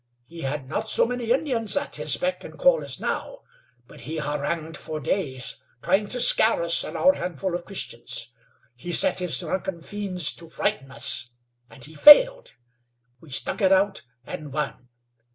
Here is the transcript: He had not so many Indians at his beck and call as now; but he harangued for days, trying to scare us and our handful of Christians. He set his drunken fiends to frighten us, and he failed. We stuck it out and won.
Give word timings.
He 0.25 0.41
had 0.41 0.67
not 0.67 0.89
so 0.89 1.05
many 1.05 1.29
Indians 1.29 1.77
at 1.77 1.97
his 1.97 2.17
beck 2.17 2.43
and 2.43 2.57
call 2.57 2.83
as 2.83 2.99
now; 2.99 3.41
but 3.85 4.01
he 4.01 4.17
harangued 4.17 4.75
for 4.75 4.99
days, 4.99 5.57
trying 5.83 6.07
to 6.07 6.19
scare 6.19 6.63
us 6.63 6.83
and 6.83 6.97
our 6.97 7.13
handful 7.13 7.53
of 7.53 7.65
Christians. 7.65 8.29
He 8.75 8.91
set 8.91 9.19
his 9.19 9.37
drunken 9.37 9.79
fiends 9.79 10.33
to 10.37 10.49
frighten 10.49 10.89
us, 10.91 11.29
and 11.69 11.85
he 11.85 11.93
failed. 11.93 12.53
We 13.19 13.29
stuck 13.29 13.61
it 13.61 13.71
out 13.71 14.01
and 14.25 14.51
won. 14.51 14.89